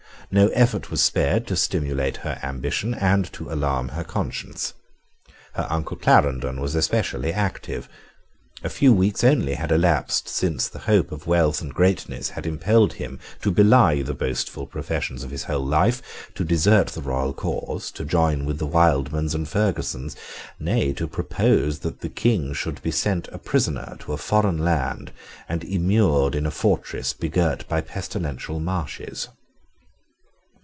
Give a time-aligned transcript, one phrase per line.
[0.33, 4.73] No effort was spared to stimulate her ambition, and to alarm her conscience.
[5.55, 7.89] Her uncle Clarendon was especially active.
[8.63, 12.93] A few weeks only had elapsed since the hope of wealth and greatness had impelled
[12.93, 17.91] him to bely the boastful professions of his whole life, to desert the royal cause,
[17.91, 20.15] to join with the Wildmans and Fergusons,
[20.57, 25.11] nay, to propose that the King should be sent a prisoner to a foreign land
[25.49, 29.27] and immured in a fortress begirt by pestilential marshes.